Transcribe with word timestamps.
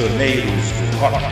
Prisioneiros 0.00 0.64
do 0.90 0.96
Rock. 0.96 1.24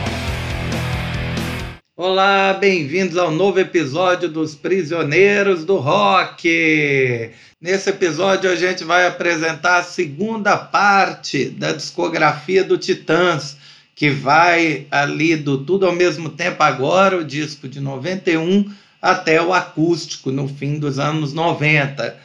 Olá, 1.97 2.53
bem-vindos 2.53 3.17
ao 3.17 3.31
novo 3.31 3.59
episódio 3.59 4.29
dos 4.29 4.53
Prisioneiros 4.53 5.65
do 5.65 5.77
Rock. 5.77 7.31
Nesse 7.59 7.89
episódio 7.89 8.47
a 8.47 8.55
gente 8.55 8.83
vai 8.83 9.07
apresentar 9.07 9.77
a 9.77 9.83
segunda 9.83 10.55
parte 10.55 11.49
da 11.49 11.71
discografia 11.71 12.63
do 12.63 12.77
Titãs, 12.77 13.57
que 13.95 14.11
vai 14.11 14.85
ali 14.91 15.35
do 15.35 15.65
Tudo 15.65 15.87
ao 15.87 15.95
mesmo 15.95 16.29
tempo 16.29 16.61
agora, 16.61 17.17
o 17.17 17.25
disco 17.25 17.67
de 17.67 17.79
91, 17.79 18.71
até 19.01 19.41
o 19.41 19.51
acústico 19.51 20.31
no 20.31 20.47
fim 20.47 20.77
dos 20.77 20.99
anos 20.99 21.33
90. 21.33 22.15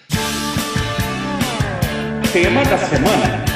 Tema 2.34 2.62
da 2.66 2.76
semana. 2.76 3.53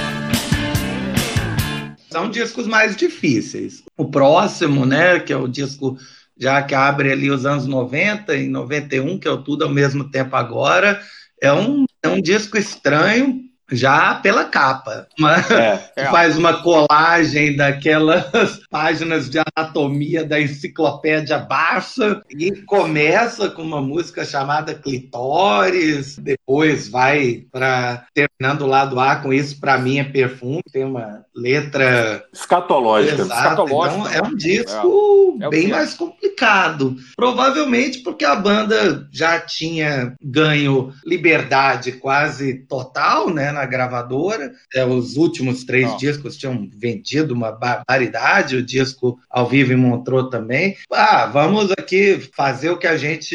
São 2.11 2.30
discos 2.30 2.67
mais 2.67 2.96
difíceis. 2.96 3.82
O 3.96 4.11
próximo, 4.11 4.86
né, 4.86 5.21
que 5.21 5.32
é 5.32 5.36
o 5.36 5.48
disco 5.48 5.96
já 6.39 6.62
que 6.62 6.75
abre 6.75 7.11
ali 7.11 7.31
os 7.31 7.44
anos 7.44 7.67
90 7.67 8.34
e 8.36 8.48
91, 8.48 9.18
que 9.18 9.26
é 9.26 9.31
o 9.31 9.43
Tudo 9.43 9.64
ao 9.64 9.71
mesmo 9.71 10.08
tempo 10.08 10.36
agora, 10.36 11.03
é 11.43 11.53
um, 11.53 11.84
é 12.03 12.08
um 12.08 12.21
disco 12.21 12.57
estranho, 12.57 13.43
já 13.71 14.14
pela 14.17 14.45
capa. 14.45 15.07
Uma, 15.18 15.36
é, 15.36 15.90
é. 15.96 16.04
Faz 16.11 16.36
uma 16.36 16.63
colagem 16.63 17.57
daquelas 17.57 18.61
páginas 18.71 19.29
de 19.29 19.39
anatomia 19.39 20.25
da 20.25 20.40
enciclopédia 20.40 21.39
Barça 21.39 22.23
e 22.31 22.53
começa 22.62 23.49
com 23.50 23.62
uma 23.62 23.81
música 23.81 24.25
chamada 24.25 24.75
Clitóris, 24.75 26.18
depois 26.18 26.89
vai 26.89 27.45
para 27.50 28.07
terminando 28.14 28.62
o 28.62 28.67
lado 28.67 28.99
A 28.99 29.17
com 29.17 29.32
isso 29.32 29.61
para 29.61 29.79
mim 29.79 29.98
é 29.98 30.04
perfume, 30.04 30.62
tem 30.73 30.85
uma 30.85 31.25
letra 31.35 32.25
escatológica. 32.33 33.23
escatológica. 33.23 34.00
Então, 34.00 34.12
é 34.12 34.23
um 34.23 34.35
disco 34.35 35.39
é. 35.41 35.48
bem 35.48 35.69
mais 35.69 35.95
complicado. 35.95 36.97
Provavelmente 37.17 37.98
porque 37.98 38.25
a 38.25 38.35
banda 38.35 39.09
já 39.12 39.41
tinha 39.41 40.14
ganho 40.23 40.92
liberdade 41.05 41.92
quase 41.92 42.55
total, 42.67 43.31
né, 43.31 43.53
na 43.59 43.67
gravadora. 43.67 44.53
É, 44.73 44.84
os 44.84 45.17
últimos 45.17 45.64
três 45.64 45.91
oh. 45.92 45.97
discos 45.97 46.37
tinham 46.37 46.70
vendido 46.77 47.34
uma 47.34 47.51
barbaridade, 47.51 48.56
o 48.56 48.64
disco 48.64 49.19
ao 49.28 49.48
vivo 49.48 49.73
em 49.73 49.77
Montreux 49.77 50.31
também. 50.31 50.77
Ah, 50.92 51.27
vamos 51.27 51.73
aqui 51.73 52.20
fazer 52.34 52.70
o 52.70 52.79
que 52.79 52.86
a 52.86 52.97
gente, 52.97 53.34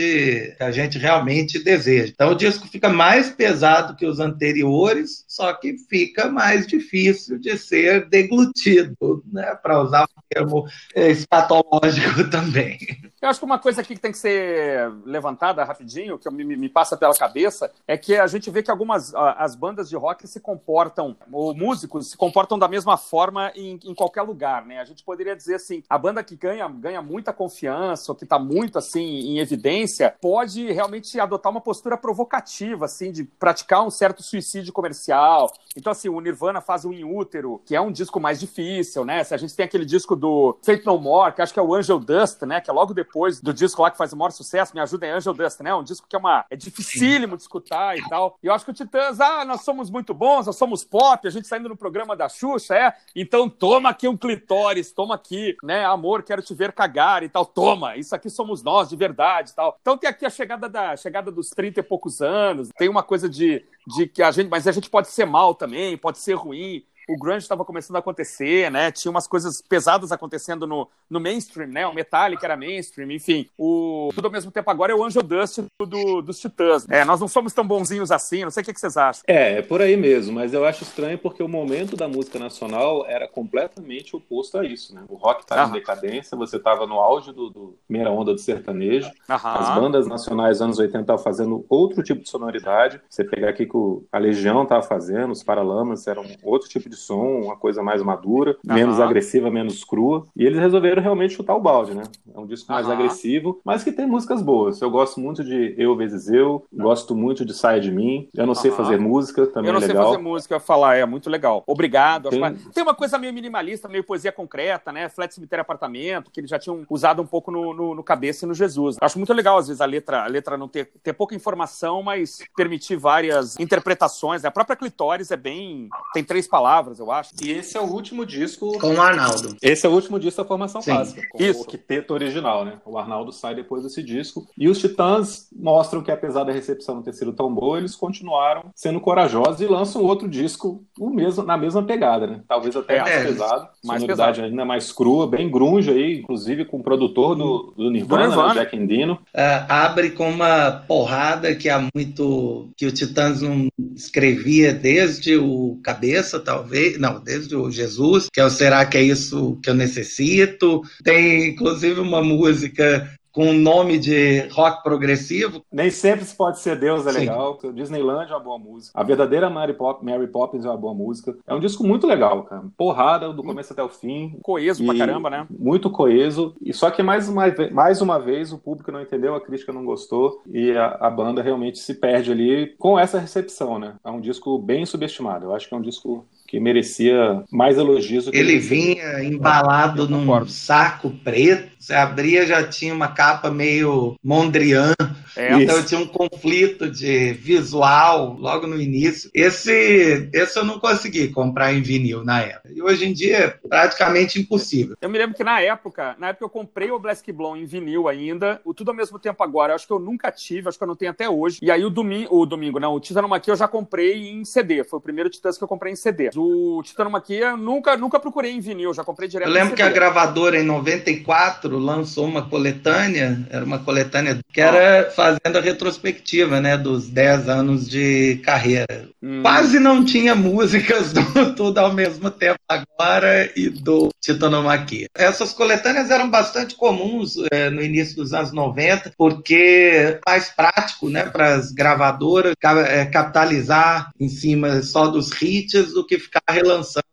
que 0.58 0.64
a 0.64 0.72
gente 0.72 0.98
realmente 0.98 1.64
deseja. 1.64 2.12
Então 2.14 2.32
o 2.32 2.36
disco 2.36 2.68
fica 2.68 2.90
mais 2.90 3.30
pesado 3.30 3.96
que 3.96 4.06
os 4.06 4.20
anteriores, 4.20 5.26
só 5.28 5.54
que 5.54 5.76
fica 5.90 6.30
mais 6.30 6.66
difícil 6.66 7.38
de 7.38 7.58
ser 7.58 8.08
deglutido, 8.08 9.24
né, 9.32 9.56
para 9.62 9.82
usar 9.82 10.04
o 10.04 10.22
termo 10.30 10.66
é, 10.96 11.12
escatológico 11.12 12.24
também. 12.32 12.78
Eu 13.24 13.30
acho 13.30 13.40
que 13.40 13.46
uma 13.46 13.58
coisa 13.58 13.80
aqui 13.80 13.96
que 13.96 14.02
tem 14.02 14.12
que 14.12 14.18
ser 14.18 14.92
levantada 15.06 15.64
rapidinho, 15.64 16.20
que 16.20 16.30
me, 16.30 16.44
me 16.44 16.68
passa 16.68 16.98
pela 16.98 17.16
cabeça, 17.16 17.72
é 17.88 17.98
que 17.98 18.18
a 18.18 18.28
gente 18.28 18.52
vê 18.52 18.62
que 18.62 18.70
algumas 18.70 19.16
as 19.16 19.56
bandas 19.56 19.88
de 19.88 19.96
rock 19.96 20.28
se 20.28 20.42
comportam, 20.42 21.16
ou 21.32 21.56
músicos 21.56 22.12
se 22.12 22.18
comportam 22.18 22.60
da 22.60 22.68
mesma 22.68 22.98
forma 22.98 23.50
em, 23.56 23.80
em 23.86 23.96
qualquer 23.96 24.24
lugar, 24.24 24.66
né? 24.66 24.82
A 24.82 24.84
gente 24.84 25.06
poderia 25.06 25.38
dizer 25.38 25.56
assim, 25.56 25.82
a 25.90 25.98
banda 25.98 26.22
que 26.22 26.36
ganha, 26.36 26.68
ganha 26.68 27.02
muita 27.02 27.32
confiança, 27.32 28.12
ou 28.12 28.16
que 28.18 28.26
está 28.26 28.38
muito 28.38 28.78
assim 28.78 29.00
em 29.00 29.40
evidência, 29.40 30.14
pode 30.20 30.70
realmente 30.74 31.18
adotar 31.18 31.50
uma 31.50 31.62
postura 31.62 31.96
provocativa, 31.96 32.84
assim, 32.84 33.10
de 33.10 33.24
praticar 33.24 33.86
um 33.86 33.90
certo 33.90 34.22
suicídio 34.22 34.74
comercial. 34.74 35.50
Então, 35.78 35.94
assim, 35.94 36.10
o 36.10 36.20
Nirvana 36.20 36.60
faz 36.60 36.84
o 36.84 36.92
In 36.92 37.06
Útero, 37.06 37.62
que 37.66 37.74
é 37.74 37.80
um 37.80 37.90
disco 37.90 38.20
mais 38.20 38.38
difícil, 38.38 39.06
né? 39.06 39.24
Se 39.24 39.34
a 39.34 39.38
gente 39.38 39.56
tem 39.56 39.64
aquele 39.64 39.86
disco 39.86 40.14
do 40.14 40.58
Fate 40.62 40.86
No 40.86 41.00
More, 41.00 41.34
que 41.34 41.42
acho 41.42 41.54
que 41.54 41.60
é 41.60 41.64
o 41.64 41.74
Angel 41.74 42.00
Dust, 42.00 42.42
né? 42.42 42.60
Que 42.60 42.70
é 42.70 42.74
logo 42.74 42.94
depois 42.94 43.13
depois 43.14 43.40
do 43.40 43.54
disco 43.54 43.80
lá 43.80 43.92
que 43.92 43.98
faz 43.98 44.12
o 44.12 44.18
maior 44.18 44.32
sucesso, 44.32 44.74
Me 44.74 44.82
Ajuda 44.82 45.06
em 45.06 45.12
Angel 45.12 45.36
Dust, 45.36 45.60
né? 45.62 45.74
Um 45.76 45.84
disco 45.84 46.08
que 46.10 46.16
é 46.16 46.20
uma 46.20 46.44
é 46.50 46.56
dificílimo 46.56 47.38
de 47.38 47.44
escutar 47.44 47.96
e 47.96 48.02
tal. 48.10 48.40
E 48.42 48.48
eu 48.48 48.54
acho 48.54 48.66
que 48.66 48.72
o 48.72 48.74
Titãs, 48.74 49.20
ah, 49.20 49.46
nós 49.46 49.62
somos 49.62 49.92
muito 49.92 50.16
bons, 50.16 50.48
nós 50.48 50.56
somos 50.56 50.84
pop, 50.84 51.28
a 51.28 51.30
gente 51.30 51.48
saindo 51.48 51.70
no 51.70 51.78
programa 51.78 52.16
da 52.16 52.28
Xuxa, 52.28 52.76
é? 52.76 52.94
Então 53.16 53.48
toma 53.48 53.90
aqui 53.90 54.08
um 54.08 54.18
clitóris, 54.18 54.92
toma 54.92 55.14
aqui, 55.14 55.56
né? 55.62 55.86
Amor, 55.86 56.24
quero 56.24 56.42
te 56.42 56.56
ver 56.56 56.72
cagar 56.72 57.22
e 57.22 57.30
tal. 57.30 57.46
Toma, 57.46 57.96
isso 57.98 58.16
aqui 58.16 58.32
somos 58.32 58.64
nós 58.64 58.90
de 58.90 58.96
verdade 58.96 59.52
e 59.52 59.54
tal. 59.54 59.78
Então 59.80 59.96
tem 59.96 60.10
aqui 60.10 60.26
a 60.26 60.30
chegada 60.32 60.68
da 60.68 60.98
chegada 60.98 61.32
dos 61.32 61.50
30 61.52 61.82
e 61.82 61.84
poucos 61.84 62.20
anos, 62.20 62.70
tem 62.76 62.90
uma 62.90 63.04
coisa 63.04 63.30
de, 63.30 63.64
de 63.96 64.08
que 64.08 64.24
a 64.24 64.32
gente, 64.32 64.50
mas 64.50 64.68
a 64.68 64.72
gente 64.72 64.90
pode 64.90 65.10
ser 65.10 65.26
mal 65.26 65.54
também, 65.54 65.96
pode 65.96 66.18
ser 66.18 66.34
ruim 66.34 66.84
o 67.08 67.18
grunge 67.18 67.40
estava 67.40 67.66
começando 67.66 67.96
a 67.96 68.00
acontecer, 68.00 68.72
né? 68.72 68.92
Tinha 68.92 69.12
umas 69.12 69.28
coisas 69.28 69.62
pesadas 69.62 70.12
acontecendo 70.12 70.66
no, 70.66 70.88
no 71.10 71.20
mainstream, 71.20 71.70
né? 71.70 71.86
O 71.88 71.94
Metallica 71.94 72.46
era 72.46 72.56
mainstream, 72.56 73.12
enfim. 73.12 73.48
O 73.58 74.10
tudo 74.14 74.26
ao 74.26 74.32
mesmo 74.32 74.52
tempo 74.52 74.70
agora 74.70 74.92
é 74.92 74.96
o 74.96 75.04
Angel 75.04 75.24
Dust 75.24 75.60
do, 75.80 76.22
dos 76.22 76.40
Titãs. 76.40 76.88
É, 76.90 77.04
nós 77.04 77.20
não 77.20 77.28
somos 77.28 77.54
tão 77.54 77.66
bonzinhos 77.66 78.12
assim, 78.12 78.44
não 78.44 78.52
sei 78.52 78.62
o 78.62 78.66
que, 78.66 78.74
que 78.74 78.80
vocês 78.80 78.98
acham. 78.98 79.24
É, 79.28 79.60
é 79.60 79.62
por 79.62 79.82
aí 79.82 79.98
mesmo, 79.98 80.34
mas 80.34 80.54
eu 80.54 80.66
acho 80.66 80.84
estranho 80.84 81.18
porque 81.18 81.44
o 81.44 81.48
momento 81.48 81.96
da 81.96 82.08
música 82.08 82.40
nacional 82.40 83.06
era 83.08 83.28
completamente 83.28 84.16
oposto 84.16 84.58
a 84.58 84.66
isso, 84.66 84.94
né? 84.94 85.04
O 85.10 85.16
rock 85.16 85.42
estava 85.42 85.70
em 85.70 85.74
decadência, 85.74 86.38
você 86.38 86.58
estava 86.58 86.86
no 86.88 87.00
auge 87.00 87.32
do, 87.32 87.50
do, 87.50 87.78
primeira 87.88 88.12
onda 88.12 88.34
do 88.34 88.40
sertanejo, 88.40 89.12
Aham. 89.30 89.54
as 89.60 89.76
bandas 89.76 90.08
nacionais 90.08 90.58
dos 90.58 90.62
anos 90.62 90.80
80 90.80 91.02
estavam 91.02 91.24
fazendo 91.24 91.66
outro 91.70 92.04
tipo 92.04 92.22
de 92.22 92.30
sonoridade. 92.30 93.02
Você 93.10 93.24
pegar 93.24 93.50
aqui 93.50 93.66
que 93.66 93.78
a 94.12 94.18
Legião 94.18 94.64
estava 94.64 94.84
fazendo, 94.84 95.32
os 95.32 95.44
Paralamas 95.44 96.08
eram 96.08 96.26
outro 96.44 96.70
tipo 96.70 96.90
de 96.90 96.93
de 96.94 97.00
som, 97.00 97.42
uma 97.42 97.56
coisa 97.56 97.82
mais 97.82 98.02
madura, 98.02 98.58
uhum. 98.68 98.76
menos 98.76 99.00
agressiva, 99.00 99.50
menos 99.50 99.84
crua. 99.84 100.26
E 100.36 100.46
eles 100.46 100.60
resolveram 100.60 101.02
realmente 101.02 101.34
chutar 101.34 101.56
o 101.56 101.62
balde, 101.62 101.94
né? 101.94 102.04
É 102.34 102.40
um 102.40 102.46
disco 102.46 102.72
mais 102.72 102.86
uhum. 102.86 102.94
agressivo, 102.94 103.62
mas 103.64 103.84
que 103.84 103.92
tem 103.92 104.06
músicas 104.06 104.42
boas. 104.42 104.82
Eu 104.82 104.90
gosto 104.90 105.20
muito 105.20 105.44
de 105.44 105.76
Eu 105.78 105.96
vezes 105.96 106.30
Eu, 106.30 106.66
gosto 106.72 107.16
muito 107.16 107.44
de 107.46 107.54
Saia 107.54 107.80
de 107.80 107.92
Mim. 107.92 108.28
Eu 108.34 108.46
não 108.46 108.56
sei 108.56 108.72
fazer 108.72 109.00
música, 109.00 109.46
também 109.48 109.70
é 109.70 109.74
legal. 109.74 109.90
Eu 109.90 109.96
não 109.96 110.02
sei 110.04 110.12
fazer 110.12 110.18
música, 110.18 110.60
falar, 110.60 110.96
é 110.96 111.06
muito 111.06 111.30
legal. 111.30 111.64
Obrigado. 111.68 112.30
Tem... 112.30 112.56
tem 112.74 112.84
uma 112.84 112.96
coisa 112.96 113.18
meio 113.18 113.34
minimalista, 113.34 113.88
meio 113.88 114.04
poesia 114.04 114.32
concreta, 114.32 114.92
né? 114.92 115.10
Flat 115.10 115.34
Cemitério 115.34 115.62
Apartamento, 115.62 116.32
que 116.32 116.40
eles 116.40 116.50
já 116.50 116.60
tinham 116.60 116.86
usado 116.90 117.22
um 117.22 117.26
pouco 117.26 117.52
no, 117.52 117.74
no, 117.74 117.96
no 117.96 118.04
Cabeça 118.04 118.46
e 118.46 118.48
no 118.48 118.54
Jesus. 118.54 118.98
Eu 119.02 119.06
acho 119.06 119.18
muito 119.18 119.34
legal, 119.34 119.58
às 119.58 119.68
vezes, 119.68 119.82
a 119.82 119.86
letra, 119.86 120.24
a 120.24 120.28
letra 120.28 120.58
não 120.58 120.68
ter, 120.68 120.92
ter 121.02 121.14
pouca 121.14 121.36
informação, 121.36 122.04
mas 122.04 122.40
permitir 122.56 122.96
várias 122.96 123.60
interpretações. 123.60 124.44
Né? 124.44 124.50
A 124.50 124.52
própria 124.52 124.76
Clitóris 124.76 125.32
é 125.32 125.38
bem. 125.38 125.90
tem 126.14 126.24
três 126.24 126.48
palavras 126.48 126.83
palavras, 126.84 127.00
eu 127.00 127.12
acho. 127.12 127.32
E 127.42 127.52
esse 127.52 127.78
é 127.78 127.82
o 127.82 127.86
último 127.86 128.26
disco. 128.26 128.78
Com 128.78 128.96
o 128.96 129.02
Arnaldo. 129.02 129.56
Esse 129.62 129.86
é 129.86 129.90
o 129.90 129.94
último 129.94 130.20
disco 130.20 130.42
da 130.42 130.48
formação 130.48 130.82
Sim. 130.82 130.92
clássica. 130.92 131.22
Isso. 131.40 131.62
O 131.62 131.66
quinteto 131.66 132.14
original, 132.14 132.66
né? 132.66 132.74
O 132.86 132.98
Arnaldo 132.98 133.32
sai 133.32 133.56
depois 133.56 133.84
desse 133.84 134.04
disco. 134.04 134.48
E 134.58 134.68
os 134.68 134.80
Titãs 134.80 135.48
mostram 135.56 136.04
que, 136.04 136.12
apesar 136.12 136.44
da 136.44 136.52
recepção 136.52 136.96
não 136.96 137.02
ter 137.02 137.14
sido 137.14 137.32
tão 137.32 137.54
boa, 137.54 137.78
eles 137.78 137.96
continuaram 137.96 138.66
sendo 138.76 139.00
corajosos 139.00 139.62
e 139.62 139.66
lançam 139.66 140.04
outro 140.04 140.28
disco 140.28 140.84
o 141.00 141.10
mesmo, 141.10 141.44
na 141.44 141.58
mesma 141.58 141.82
pegada, 141.84 142.28
né? 142.28 142.42
Talvez 142.48 142.76
até 142.76 142.98
é, 142.98 143.02
mais 143.02 143.16
é, 143.16 143.24
pesado. 143.26 143.68
Mais 143.84 144.02
sonoridade 144.02 144.36
pesado. 144.36 144.52
ainda 144.52 144.66
mais 144.66 144.92
crua, 144.92 145.28
bem 145.28 145.50
grunge 145.50 145.90
aí, 145.90 146.20
inclusive 146.20 146.66
com 146.66 146.78
o 146.78 146.84
produtor 146.84 147.36
do, 147.36 147.74
do 147.78 147.90
Nirvana, 147.90 148.24
do 148.24 148.30
Nirvana. 148.30 148.54
Jack 148.54 148.76
Endino. 148.76 149.14
Uh, 149.14 149.66
abre 149.70 150.12
com 150.12 150.30
uma 150.30 150.84
porrada 150.88 151.56
que 151.56 151.70
há 151.70 151.88
muito. 151.94 152.70
que 152.76 152.86
o 152.86 152.92
Titãs 152.92 153.42
não 153.42 153.68
escrevia 153.96 154.74
desde 154.74 155.38
o 155.38 155.80
Cabeça, 155.84 156.40
talvez 156.40 156.73
não, 156.98 157.24
desde 157.24 157.56
o 157.56 157.70
Jesus, 157.70 158.28
que 158.32 158.40
é 158.40 158.46
o 158.46 158.50
Será 158.50 158.86
que 158.86 158.98
é 158.98 159.02
isso 159.02 159.60
que 159.62 159.70
eu 159.70 159.74
necessito? 159.74 160.82
Tem 161.04 161.50
inclusive 161.50 162.00
uma 162.00 162.22
música 162.22 163.10
com 163.34 163.50
o 163.50 163.54
nome 163.54 163.98
de 163.98 164.48
rock 164.50 164.84
progressivo. 164.84 165.66
Nem 165.72 165.90
sempre 165.90 166.24
se 166.24 166.38
pode 166.38 166.60
ser 166.60 166.78
Deus, 166.78 167.06
é 167.08 167.12
Sim. 167.12 167.20
legal. 167.22 167.58
Disneyland 167.74 168.32
é 168.32 168.36
uma 168.36 168.40
boa 168.40 168.60
música. 168.60 168.98
A 168.98 169.04
verdadeira 169.04 169.50
Mary, 169.50 169.74
Pop, 169.74 170.06
Mary 170.06 170.28
Poppins 170.28 170.64
é 170.64 170.70
uma 170.70 170.78
boa 170.78 170.94
música. 170.94 171.36
É 171.48 171.54
um 171.54 171.60
disco 171.60 171.84
muito 171.84 172.06
legal, 172.06 172.44
cara. 172.44 172.64
Porrada 172.78 173.34
do 173.34 173.44
começo 173.44 173.74
até 173.74 173.82
o 173.82 173.90
fim. 173.90 174.38
Coeso 174.44 174.86
pra 174.86 174.96
caramba, 174.96 175.32
né? 175.32 175.48
Muito 175.50 175.90
coeso. 175.90 176.56
E 176.62 176.72
só 176.72 176.92
que 176.92 177.02
mais 177.02 177.28
uma, 177.28 177.46
mais 177.72 178.02
uma 178.02 178.20
vez 178.20 178.54
o 178.54 178.60
público 178.60 178.92
não 178.92 179.02
entendeu, 179.02 179.34
a 179.34 179.42
crítica 179.42 179.74
não 179.74 179.84
gostou 179.84 180.44
e 180.46 180.72
a, 180.72 180.98
a 181.00 181.10
banda 181.10 181.42
realmente 181.42 181.80
se 181.80 181.96
perde 181.96 182.32
ali 182.32 182.76
com 182.78 183.00
essa 183.00 183.18
recepção, 183.18 183.80
né? 183.80 183.96
É 184.06 184.12
um 184.12 184.22
disco 184.22 184.60
bem 184.60 184.86
subestimado. 184.86 185.46
Eu 185.46 185.56
acho 185.56 185.68
que 185.68 185.74
é 185.74 185.78
um 185.78 185.82
disco 185.82 186.24
que 186.54 186.60
merecia 186.60 187.44
mais 187.52 187.80
elogios. 187.80 188.30
ele 188.32 188.60
vinha 188.60 189.24
embalado 189.24 190.08
num 190.08 190.46
saco 190.46 191.10
preto, 191.10 191.74
Você 191.80 191.96
abria, 191.96 192.46
já 192.46 192.64
tinha 192.64 192.94
uma 192.94 193.08
capa 193.08 193.50
meio 193.50 194.16
Mondrian. 194.24 194.94
É, 195.36 195.52
então 195.54 195.80
isso. 195.80 195.88
tinha 195.88 196.00
um 196.00 196.06
conflito 196.06 196.90
de 196.90 197.34
visual 197.34 198.38
logo 198.40 198.68
no 198.68 198.80
início. 198.80 199.32
Esse, 199.34 200.30
esse 200.32 200.60
eu 200.60 200.64
não 200.64 200.80
consegui 200.80 201.30
comprar 201.30 201.74
em 201.74 201.82
vinil 201.82 202.24
na 202.24 202.42
época. 202.42 202.70
E 202.72 202.82
hoje 202.82 203.08
em 203.08 203.14
dia 203.14 203.38
é 203.38 203.48
praticamente 203.48 204.40
impossível. 204.40 204.96
Eu 205.02 205.10
me 205.10 205.18
lembro 205.18 205.36
que 205.36 205.44
na 205.44 205.60
época, 205.60 206.16
na 206.20 206.30
época 206.30 206.46
eu 206.46 206.50
comprei 206.50 206.92
o 206.92 207.00
Black 207.00 207.32
Blonde 207.32 207.64
em 207.64 207.66
vinil 207.66 208.08
ainda, 208.08 208.62
o 208.64 208.74
tudo 208.74 208.92
ao 208.92 208.96
mesmo 208.96 209.18
tempo 209.18 209.44
agora. 209.44 209.72
Eu 209.72 209.76
acho 209.76 209.88
que 209.88 209.94
eu 209.94 210.00
nunca 210.00 210.32
tive, 210.32 210.70
acho 210.70 210.78
que 210.78 210.84
eu 210.84 210.88
não 210.88 210.96
tenho 210.96 211.12
até 211.12 211.28
hoje. 211.28 211.58
E 211.62 211.72
aí 211.72 211.84
o 211.84 211.90
domingo, 211.90 212.30
o 212.32 212.46
domingo, 212.46 212.80
não, 212.80 212.94
o 212.94 213.00
Titanomachia 213.00 213.54
eu 213.54 213.58
já 213.58 213.68
comprei 213.68 214.30
em 214.30 214.46
CD. 214.46 214.84
Foi 214.84 215.00
o 215.00 215.02
primeiro 215.02 215.30
Titãs 215.30 215.58
que 215.58 215.64
eu 215.64 215.68
comprei 215.68 215.92
em 215.92 215.96
CD. 215.96 216.30
O 216.36 216.43
Titanomachia 216.84 217.48
eu 217.48 217.58
nunca, 217.58 217.98
nunca 217.98 218.20
procurei 218.20 218.52
em 218.52 218.60
vinil, 218.60 218.94
já 218.94 219.04
comprei 219.04 219.28
direto. 219.28 219.48
Eu 219.48 219.54
lembro 219.54 219.76
que 219.76 219.82
a 219.82 219.90
gravadora 219.90 220.60
em 220.60 220.64
94 220.64 221.78
lançou 221.78 222.26
uma 222.26 222.42
coletânea, 222.44 223.46
era 223.50 223.66
uma 223.66 223.80
coletânea 223.80 224.40
que 224.52 224.62
era 224.62 225.12
fazendo 225.12 225.58
a 225.58 225.62
retrospectiva, 225.62 226.60
né, 226.62 226.78
dos 226.78 227.10
10 227.10 227.50
anos 227.50 227.90
de 227.90 228.42
carreira. 228.44 229.10
Hum. 229.22 229.42
Quase 229.42 229.80
não 229.80 230.04
tinha 230.04 230.36
músicas 230.36 231.14
do 231.14 231.24
Tudo 231.56 231.78
ao 231.80 231.94
mesmo 231.94 232.30
tempo 232.30 232.60
agora 232.68 233.52
e 233.56 233.70
do 233.70 234.10
Titanomaquia. 234.22 235.08
Essas 235.16 235.54
coletâneas 235.54 236.10
eram 236.10 236.30
bastante 236.30 236.76
comuns 236.76 237.36
é, 237.52 237.70
no 237.70 237.82
início 237.82 238.16
dos 238.16 238.34
anos 238.34 238.52
90, 238.52 239.14
porque 239.18 240.20
mais 240.26 240.50
prático, 240.50 241.10
né, 241.10 241.24
para 241.26 241.56
as 241.56 241.72
gravadoras 241.72 242.54
é, 242.88 243.06
capitalizar 243.06 244.12
em 244.20 244.30
cima 244.30 244.82
só 244.82 245.08
dos 245.08 245.30
hits 245.42 245.94
do 245.94 246.06
que 246.06 246.20
ficar 246.20 246.33
relançando 246.50 247.04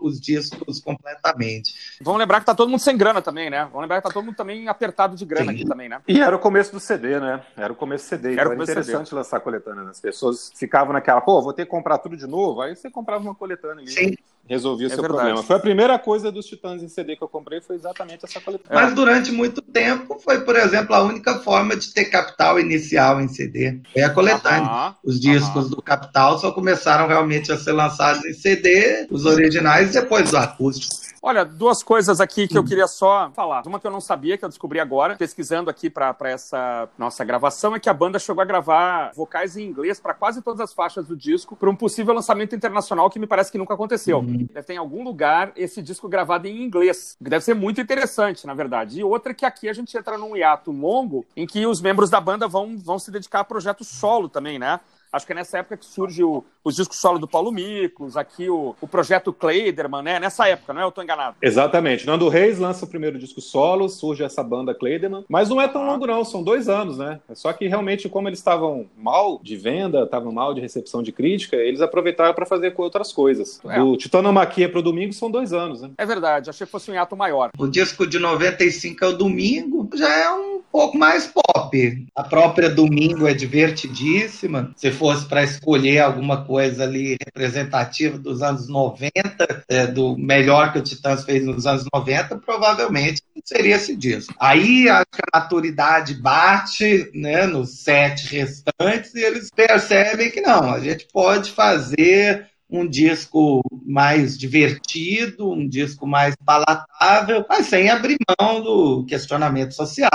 os 0.00 0.20
discos 0.20 0.80
completamente. 0.80 1.98
Vamos 2.00 2.20
lembrar 2.20 2.40
que 2.40 2.46
tá 2.46 2.54
todo 2.54 2.68
mundo 2.68 2.80
sem 2.80 2.96
grana 2.96 3.20
também, 3.20 3.50
né? 3.50 3.64
Vamos 3.64 3.82
lembrar 3.82 4.00
que 4.00 4.08
tá 4.08 4.14
todo 4.14 4.24
mundo 4.24 4.36
também 4.36 4.68
apertado 4.68 5.16
de 5.16 5.24
grana 5.24 5.50
Sim. 5.50 5.56
aqui 5.56 5.64
também, 5.66 5.88
né? 5.88 6.00
E 6.06 6.20
era 6.20 6.34
o 6.34 6.38
começo 6.38 6.72
do 6.72 6.80
CD, 6.80 7.18
né? 7.18 7.42
Era 7.56 7.72
o 7.72 7.76
começo 7.76 8.04
do 8.04 8.08
CD. 8.08 8.32
Era, 8.32 8.42
então 8.42 8.52
era 8.52 8.62
interessante 8.62 9.08
CD. 9.08 9.16
lançar 9.16 9.40
coletânea. 9.40 9.82
Né? 9.82 9.90
As 9.90 10.00
pessoas 10.00 10.52
ficavam 10.54 10.92
naquela, 10.92 11.20
pô, 11.20 11.42
vou 11.42 11.52
ter 11.52 11.64
que 11.64 11.70
comprar 11.70 11.98
tudo 11.98 12.16
de 12.16 12.26
novo. 12.26 12.60
Aí 12.60 12.74
você 12.74 12.90
comprava 12.90 13.22
uma 13.22 13.34
coletânea 13.34 13.82
ali. 13.82 13.90
Sim. 13.90 14.14
Resolvia 14.46 14.86
o 14.86 14.90
é 14.90 14.94
seu 14.94 15.02
verdade. 15.02 15.22
problema. 15.22 15.46
Foi 15.46 15.56
a 15.56 15.58
primeira 15.58 15.98
coisa 15.98 16.32
dos 16.32 16.46
Titãs 16.46 16.82
em 16.82 16.88
CD 16.88 17.16
que 17.16 17.22
eu 17.22 17.28
comprei, 17.28 17.60
foi 17.60 17.76
exatamente 17.76 18.24
essa 18.24 18.40
coletânea. 18.40 18.82
Mas 18.82 18.94
durante 18.94 19.30
muito 19.30 19.60
tempo 19.60 20.18
foi, 20.18 20.40
por 20.40 20.56
exemplo, 20.56 20.94
a 20.94 21.02
única 21.02 21.38
forma 21.40 21.76
de 21.76 21.92
ter 21.92 22.06
capital 22.06 22.58
inicial 22.58 23.20
em 23.20 23.28
CD. 23.28 23.80
Foi 23.92 24.02
a 24.02 24.10
coletânea. 24.10 24.94
Os 25.04 25.20
discos 25.20 25.68
do 25.68 25.82
Capital 25.82 26.38
só 26.38 26.50
começaram 26.50 27.06
realmente 27.06 27.52
a 27.52 27.58
ser 27.58 27.72
lançados 27.72 28.24
em 28.24 28.32
CD, 28.32 29.06
os 29.10 29.26
originais, 29.26 29.92
depois 29.92 30.30
do 30.30 30.38
acústico. 30.38 31.07
Olha, 31.28 31.44
duas 31.44 31.82
coisas 31.82 32.22
aqui 32.22 32.48
que 32.48 32.56
eu 32.56 32.64
queria 32.64 32.86
só 32.86 33.30
falar. 33.34 33.62
Uma 33.66 33.78
que 33.78 33.86
eu 33.86 33.90
não 33.90 34.00
sabia, 34.00 34.38
que 34.38 34.46
eu 34.46 34.48
descobri 34.48 34.80
agora, 34.80 35.14
pesquisando 35.14 35.68
aqui 35.68 35.90
para 35.90 36.16
essa 36.22 36.88
nossa 36.96 37.22
gravação, 37.22 37.76
é 37.76 37.78
que 37.78 37.90
a 37.90 37.92
banda 37.92 38.18
chegou 38.18 38.40
a 38.40 38.46
gravar 38.46 39.12
vocais 39.14 39.54
em 39.54 39.66
inglês 39.66 40.00
para 40.00 40.14
quase 40.14 40.40
todas 40.40 40.58
as 40.62 40.72
faixas 40.72 41.06
do 41.06 41.14
disco, 41.14 41.54
para 41.54 41.68
um 41.68 41.76
possível 41.76 42.14
lançamento 42.14 42.56
internacional 42.56 43.10
que 43.10 43.18
me 43.18 43.26
parece 43.26 43.52
que 43.52 43.58
nunca 43.58 43.74
aconteceu. 43.74 44.20
Uhum. 44.20 44.48
Deve 44.50 44.62
ter 44.62 44.72
em 44.72 44.78
algum 44.78 45.04
lugar 45.04 45.52
esse 45.54 45.82
disco 45.82 46.08
gravado 46.08 46.48
em 46.48 46.62
inglês, 46.62 47.14
que 47.22 47.28
deve 47.28 47.44
ser 47.44 47.52
muito 47.52 47.78
interessante, 47.78 48.46
na 48.46 48.54
verdade. 48.54 48.98
E 48.98 49.04
outra 49.04 49.32
é 49.32 49.34
que 49.34 49.44
aqui 49.44 49.68
a 49.68 49.74
gente 49.74 49.94
entra 49.98 50.16
num 50.16 50.34
hiato 50.34 50.70
longo 50.70 51.26
em 51.36 51.46
que 51.46 51.66
os 51.66 51.82
membros 51.82 52.08
da 52.08 52.22
banda 52.22 52.48
vão, 52.48 52.78
vão 52.78 52.98
se 52.98 53.10
dedicar 53.10 53.40
a 53.40 53.44
projetos 53.44 53.86
solo 53.86 54.30
também, 54.30 54.58
né? 54.58 54.80
Acho 55.12 55.26
que 55.26 55.32
é 55.32 55.34
nessa 55.34 55.58
época 55.58 55.76
que 55.76 55.86
surge 55.86 56.22
o, 56.22 56.44
os 56.62 56.76
discos 56.76 56.98
solo 56.98 57.18
do 57.18 57.26
Paulo 57.26 57.50
Miklos, 57.50 58.16
aqui 58.16 58.48
o, 58.48 58.74
o 58.80 58.86
projeto 58.86 59.32
Kleiderman, 59.32 60.02
né? 60.02 60.20
Nessa 60.20 60.48
época, 60.48 60.72
não 60.72 60.82
é? 60.82 60.84
Eu 60.84 60.92
tô 60.92 61.02
enganado. 61.02 61.36
Exatamente. 61.40 62.06
Nando 62.06 62.28
Reis 62.28 62.58
lança 62.58 62.84
o 62.84 62.88
primeiro 62.88 63.18
disco 63.18 63.40
solo, 63.40 63.88
surge 63.88 64.22
essa 64.22 64.42
banda 64.42 64.74
Kleiderman, 64.74 65.24
mas 65.28 65.48
não 65.48 65.60
é 65.60 65.68
tão 65.68 65.84
longo 65.86 66.06
não, 66.06 66.24
são 66.24 66.42
dois 66.42 66.68
anos, 66.68 66.98
né? 66.98 67.20
Só 67.34 67.52
que 67.52 67.66
realmente, 67.66 68.08
como 68.08 68.28
eles 68.28 68.38
estavam 68.38 68.86
mal 68.96 69.40
de 69.42 69.56
venda, 69.56 70.02
estavam 70.02 70.32
mal 70.32 70.54
de 70.54 70.60
recepção 70.60 71.02
de 71.02 71.12
crítica, 71.12 71.56
eles 71.56 71.80
aproveitaram 71.80 72.34
para 72.34 72.46
fazer 72.46 72.72
com 72.72 72.82
outras 72.82 73.12
coisas. 73.12 73.60
É. 73.66 73.78
Do 73.78 73.96
Titanomaquia 73.96 74.68
pro 74.68 74.82
Domingo 74.82 75.12
são 75.12 75.30
dois 75.30 75.52
anos, 75.52 75.82
né? 75.82 75.90
É 75.96 76.06
verdade, 76.06 76.50
achei 76.50 76.66
que 76.66 76.70
fosse 76.70 76.90
um 76.90 76.94
hiato 76.94 77.16
maior. 77.16 77.50
O 77.58 77.66
disco 77.66 78.06
de 78.06 78.18
95 78.18 79.04
é 79.04 79.08
o 79.08 79.12
Domingo, 79.12 79.88
já 79.94 80.12
é 80.12 80.30
um 80.30 80.60
pouco 80.70 80.98
mais 80.98 81.26
pop. 81.26 82.06
A 82.14 82.24
própria 82.24 82.68
Domingo 82.68 83.26
é 83.26 83.34
divertidíssima. 83.34 84.72
Se 84.76 84.90
fosse 84.98 85.24
para 85.26 85.44
escolher 85.44 86.00
alguma 86.00 86.44
coisa 86.44 86.82
ali 86.82 87.16
representativa 87.24 88.18
dos 88.18 88.42
anos 88.42 88.68
90, 88.68 89.64
é, 89.68 89.86
do 89.86 90.16
melhor 90.18 90.72
que 90.72 90.80
o 90.80 90.82
Titãs 90.82 91.24
fez 91.24 91.44
nos 91.44 91.66
anos 91.66 91.84
90, 91.94 92.36
provavelmente 92.38 93.22
seria 93.44 93.76
esse 93.76 93.96
disco. 93.96 94.34
Aí 94.38 94.88
a 94.88 95.04
maturidade 95.34 96.14
bate 96.14 97.10
né, 97.14 97.46
nos 97.46 97.78
sete 97.78 98.26
restantes 98.34 99.14
e 99.14 99.20
eles 99.20 99.50
percebem 99.54 100.30
que 100.30 100.40
não, 100.40 100.72
a 100.72 100.80
gente 100.80 101.06
pode 101.12 101.52
fazer 101.52 102.46
um 102.70 102.86
disco 102.86 103.62
mais 103.86 104.36
divertido, 104.36 105.50
um 105.50 105.66
disco 105.66 106.06
mais 106.06 106.34
palatável, 106.44 107.46
mas 107.48 107.66
sem 107.66 107.88
abrir 107.88 108.18
mão 108.38 108.60
do 108.60 109.06
questionamento 109.06 109.72
social, 109.72 110.10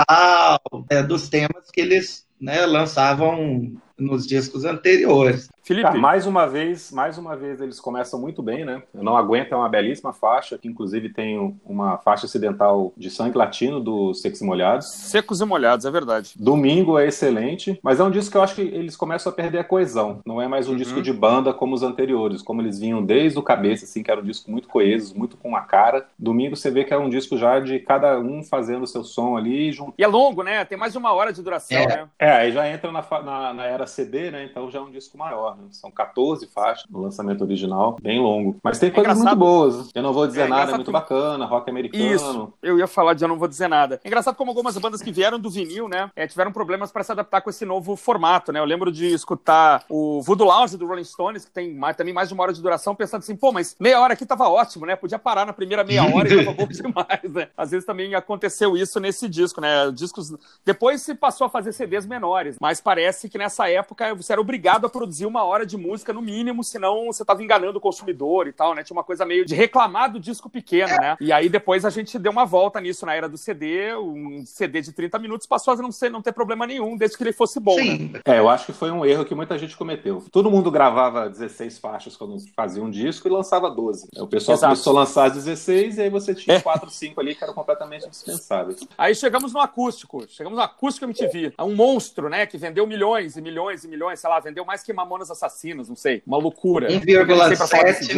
é, 0.88 1.02
dos 1.02 1.28
temas 1.28 1.70
que 1.72 1.80
eles 1.80 2.24
né, 2.40 2.64
lançavam 2.64 3.74
nos 3.98 4.26
discos 4.26 4.64
anteriores. 4.64 5.48
Felipe, 5.64 5.90
tá, 5.90 5.96
mais 5.96 6.26
uma 6.26 6.46
vez, 6.46 6.92
mais 6.92 7.16
uma 7.16 7.34
vez 7.34 7.58
eles 7.58 7.80
começam 7.80 8.20
muito 8.20 8.42
bem, 8.42 8.66
né? 8.66 8.82
Eu 8.92 9.02
não 9.02 9.16
aguento 9.16 9.52
é 9.52 9.56
uma 9.56 9.68
belíssima 9.68 10.12
faixa, 10.12 10.58
que 10.58 10.68
inclusive 10.68 11.08
tem 11.08 11.58
uma 11.64 11.96
faixa 11.96 12.26
acidental 12.26 12.92
de 12.98 13.08
sangue 13.08 13.38
latino 13.38 13.80
do 13.80 14.12
Secos 14.12 14.42
e 14.42 14.44
Molhados. 14.44 14.90
Secos 14.90 15.40
e 15.40 15.44
Molhados, 15.44 15.86
é 15.86 15.90
verdade. 15.90 16.34
Domingo 16.36 16.98
é 16.98 17.06
excelente, 17.06 17.80
mas 17.82 17.98
é 17.98 18.04
um 18.04 18.10
disco 18.10 18.32
que 18.32 18.36
eu 18.36 18.42
acho 18.42 18.54
que 18.56 18.60
eles 18.60 18.94
começam 18.94 19.32
a 19.32 19.34
perder 19.34 19.58
a 19.58 19.64
coesão. 19.64 20.20
Não 20.26 20.40
é 20.40 20.46
mais 20.46 20.68
um 20.68 20.72
uhum. 20.72 20.76
disco 20.76 21.00
de 21.00 21.12
banda 21.14 21.54
como 21.54 21.74
os 21.74 21.82
anteriores, 21.82 22.42
como 22.42 22.60
eles 22.60 22.78
vinham 22.78 23.02
desde 23.02 23.38
o 23.38 23.42
cabeça, 23.42 23.86
assim, 23.86 24.02
que 24.02 24.10
era 24.10 24.20
um 24.20 24.24
disco 24.24 24.50
muito 24.50 24.68
coeso, 24.68 25.16
muito 25.16 25.38
com 25.38 25.56
a 25.56 25.62
cara. 25.62 26.06
Domingo 26.18 26.56
você 26.56 26.70
vê 26.70 26.84
que 26.84 26.92
é 26.92 26.98
um 26.98 27.08
disco 27.08 27.38
já 27.38 27.58
de 27.58 27.78
cada 27.78 28.18
um 28.18 28.42
fazendo 28.42 28.82
o 28.82 28.86
seu 28.86 29.02
som 29.02 29.34
ali. 29.34 29.72
Junto. 29.72 29.94
E 29.96 30.04
é 30.04 30.06
longo, 30.06 30.42
né? 30.42 30.62
Tem 30.66 30.76
mais 30.76 30.92
de 30.92 30.98
uma 30.98 31.14
hora 31.14 31.32
de 31.32 31.42
duração, 31.42 31.78
é. 31.78 31.86
né? 31.86 32.08
É, 32.18 32.30
aí 32.30 32.52
já 32.52 32.68
entra 32.68 32.92
na, 32.92 33.02
na, 33.22 33.54
na 33.54 33.64
era 33.64 33.83
CD, 33.86 34.30
né? 34.30 34.44
Então 34.44 34.70
já 34.70 34.78
é 34.78 34.82
um 34.82 34.90
disco 34.90 35.16
maior. 35.18 35.56
Né? 35.56 35.64
São 35.70 35.90
14 35.90 36.46
faixas 36.46 36.86
no 36.90 37.00
lançamento 37.00 37.42
original, 37.42 37.96
bem 38.00 38.20
longo. 38.20 38.56
Mas 38.62 38.78
tem 38.78 38.88
é 38.88 38.92
coisas 38.92 39.18
engraçado. 39.18 39.38
muito 39.38 39.50
boas. 39.50 39.90
Eu 39.94 40.02
não 40.02 40.12
vou 40.12 40.26
dizer 40.26 40.42
é, 40.42 40.48
nada, 40.48 40.72
é 40.72 40.74
muito 40.74 40.92
bacana, 40.92 41.44
rock 41.44 41.70
americano. 41.70 42.04
Isso, 42.04 42.52
eu 42.62 42.78
ia 42.78 42.86
falar 42.86 43.14
de 43.14 43.24
Eu 43.24 43.28
Não 43.28 43.38
Vou 43.38 43.48
Dizer 43.48 43.68
Nada. 43.68 44.00
É 44.02 44.08
engraçado 44.08 44.34
como 44.34 44.50
algumas 44.50 44.76
bandas 44.78 45.02
que 45.02 45.12
vieram 45.12 45.38
do 45.38 45.50
vinil, 45.50 45.88
né, 45.88 46.10
é, 46.16 46.26
tiveram 46.26 46.52
problemas 46.52 46.90
para 46.90 47.02
se 47.02 47.12
adaptar 47.12 47.40
com 47.40 47.50
esse 47.50 47.64
novo 47.64 47.96
formato, 47.96 48.52
né? 48.52 48.60
Eu 48.60 48.64
lembro 48.64 48.90
de 48.90 49.06
escutar 49.06 49.84
o 49.88 50.20
Voodoo 50.22 50.46
Lounge 50.46 50.76
do 50.76 50.86
Rolling 50.86 51.04
Stones, 51.04 51.44
que 51.44 51.50
tem 51.50 51.74
mais, 51.74 51.96
também 51.96 52.14
mais 52.14 52.28
de 52.28 52.34
uma 52.34 52.42
hora 52.42 52.52
de 52.52 52.62
duração, 52.62 52.94
pensando 52.94 53.20
assim, 53.20 53.36
pô, 53.36 53.52
mas 53.52 53.76
meia 53.78 54.00
hora 54.00 54.14
aqui 54.14 54.24
tava 54.24 54.48
ótimo, 54.48 54.86
né? 54.86 54.96
Podia 54.96 55.18
parar 55.18 55.46
na 55.46 55.52
primeira 55.52 55.84
meia 55.84 56.04
hora 56.14 56.32
e 56.32 56.44
tava 56.44 56.56
bom 56.56 56.66
demais, 56.66 57.32
né? 57.32 57.48
Às 57.56 57.70
vezes 57.70 57.86
também 57.86 58.14
aconteceu 58.14 58.76
isso 58.76 58.98
nesse 59.00 59.28
disco, 59.28 59.60
né? 59.60 59.90
Discos... 59.92 60.34
Depois 60.64 61.02
se 61.02 61.14
passou 61.14 61.46
a 61.46 61.50
fazer 61.50 61.72
CDs 61.72 62.06
menores, 62.06 62.56
mas 62.60 62.80
parece 62.80 63.28
que 63.28 63.38
nessa 63.38 63.68
época 63.68 63.73
você 64.16 64.32
era 64.32 64.40
obrigado 64.40 64.86
a 64.86 64.90
produzir 64.90 65.26
uma 65.26 65.44
hora 65.44 65.64
de 65.64 65.76
música 65.76 66.12
no 66.12 66.22
mínimo, 66.22 66.62
senão 66.62 67.06
você 67.06 67.22
estava 67.22 67.42
enganando 67.42 67.78
o 67.78 67.80
consumidor 67.80 68.46
e 68.46 68.52
tal, 68.52 68.74
né? 68.74 68.82
Tinha 68.82 68.96
uma 68.96 69.04
coisa 69.04 69.24
meio 69.24 69.44
de 69.44 69.54
reclamar 69.54 70.12
do 70.12 70.20
disco 70.20 70.48
pequeno, 70.48 70.94
né? 71.00 71.16
E 71.20 71.32
aí 71.32 71.48
depois 71.48 71.84
a 71.84 71.90
gente 71.90 72.18
deu 72.18 72.32
uma 72.32 72.44
volta 72.44 72.80
nisso 72.80 73.06
na 73.06 73.14
era 73.14 73.28
do 73.28 73.38
CD, 73.38 73.94
um 73.94 74.44
CD 74.46 74.80
de 74.80 74.92
30 74.92 75.18
minutos 75.18 75.46
passou 75.46 75.74
a 75.74 75.76
não, 75.76 75.92
ser, 75.92 76.10
não 76.10 76.22
ter 76.22 76.32
problema 76.32 76.66
nenhum, 76.66 76.96
desde 76.96 77.16
que 77.16 77.22
ele 77.22 77.32
fosse 77.32 77.60
bom, 77.60 77.76
Sim. 77.76 78.10
né? 78.12 78.20
É, 78.24 78.38
eu 78.38 78.48
acho 78.48 78.66
que 78.66 78.72
foi 78.72 78.90
um 78.90 79.04
erro 79.04 79.24
que 79.24 79.34
muita 79.34 79.58
gente 79.58 79.76
cometeu. 79.76 80.24
Todo 80.30 80.50
mundo 80.50 80.70
gravava 80.70 81.28
16 81.28 81.78
faixas 81.78 82.16
quando 82.16 82.36
fazia 82.54 82.82
um 82.82 82.90
disco 82.90 83.28
e 83.28 83.30
lançava 83.30 83.70
12. 83.70 84.08
O 84.16 84.26
pessoal 84.26 84.56
Exato. 84.56 84.72
começou 84.72 84.96
a 84.96 85.00
lançar 85.00 85.30
16 85.30 85.98
e 85.98 86.02
aí 86.02 86.10
você 86.10 86.34
tinha 86.34 86.56
é. 86.56 86.60
4, 86.60 86.90
5 86.90 87.20
ali 87.20 87.34
que 87.34 87.42
eram 87.42 87.54
completamente 87.54 88.08
dispensáveis. 88.08 88.80
Aí 88.96 89.14
chegamos 89.14 89.52
no 89.52 89.60
acústico, 89.60 90.24
chegamos 90.28 90.56
no 90.56 90.64
acústico 90.64 91.04
MTV. 91.04 91.54
É 91.56 91.62
um 91.62 91.74
monstro, 91.74 92.28
né, 92.28 92.46
que 92.46 92.56
vendeu 92.56 92.86
milhões 92.86 93.36
e 93.36 93.42
milhões 93.42 93.63
e 93.70 93.88
milhões, 93.88 94.20
sei 94.20 94.28
lá, 94.28 94.40
vendeu 94.40 94.64
mais 94.64 94.82
que 94.82 94.92
Mamonas 94.92 95.30
Assassinas, 95.30 95.88
não 95.88 95.96
sei, 95.96 96.22
uma 96.26 96.36
loucura. 96.36 96.88
1,7 96.88 98.10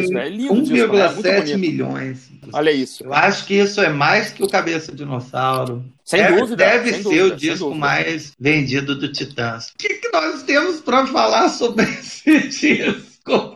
é 1.27 1.45
né? 1.45 1.57
milhões. 1.57 2.31
Olha 2.53 2.71
isso. 2.71 3.05
Eu 3.05 3.15
acho 3.15 3.47
que 3.47 3.55
isso 3.55 3.81
é 3.81 3.89
mais 3.89 4.31
que 4.31 4.43
o 4.43 4.49
Cabeça 4.49 4.93
Dinossauro. 4.93 5.85
Sem 6.05 6.23
deve, 6.23 6.41
dúvida. 6.41 6.57
Deve 6.57 6.93
sem 6.93 7.03
ser 7.03 7.09
dúvida, 7.09 7.35
o 7.35 7.37
disco 7.37 7.75
mais 7.75 8.33
vendido 8.39 8.99
do 8.99 9.13
Titãs. 9.13 9.69
O 9.69 9.79
que, 9.79 9.95
que 9.95 10.09
nós 10.13 10.43
temos 10.43 10.81
para 10.81 11.07
falar 11.07 11.49
sobre 11.49 11.85
esse 11.99 12.49
disco? 12.49 13.55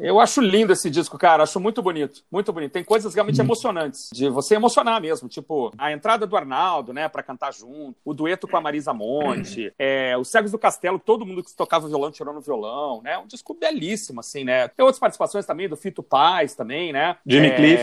Eu 0.00 0.20
acho 0.20 0.40
lindo 0.40 0.72
esse 0.72 0.90
disco, 0.90 1.18
cara. 1.18 1.42
Acho 1.42 1.60
muito 1.60 1.82
bonito. 1.82 2.22
Muito 2.30 2.52
bonito. 2.52 2.72
Tem 2.72 2.84
coisas 2.84 3.14
realmente 3.14 3.40
hum. 3.40 3.44
emocionantes. 3.44 4.10
De 4.12 4.28
você 4.28 4.54
emocionar 4.54 5.00
mesmo. 5.00 5.28
Tipo, 5.28 5.72
a 5.78 5.92
entrada 5.92 6.26
do 6.26 6.36
Arnaldo, 6.36 6.92
né, 6.92 7.08
pra 7.08 7.22
cantar 7.22 7.52
junto. 7.52 7.96
O 8.04 8.14
dueto 8.14 8.46
com 8.48 8.56
a 8.56 8.60
Marisa 8.60 8.92
Monte. 8.92 9.72
É, 9.78 10.16
os 10.16 10.28
Cegos 10.28 10.50
do 10.50 10.58
Castelo, 10.58 10.98
todo 10.98 11.24
mundo 11.24 11.42
que 11.42 11.54
tocava 11.54 11.86
violão 11.86 12.10
tirou 12.10 12.32
no 12.32 12.40
violão, 12.40 13.02
né? 13.02 13.16
Um 13.18 13.26
disco 13.26 13.54
belíssimo, 13.54 14.20
assim, 14.20 14.42
né? 14.42 14.68
Tem 14.68 14.82
outras 14.82 14.98
participações 14.98 15.44
também, 15.44 15.68
do 15.68 15.76
Fito 15.76 16.02
Paz 16.02 16.54
também, 16.54 16.92
né? 16.92 17.16
Jimmy 17.26 17.46
é, 17.48 17.50
Cliff. 17.50 17.82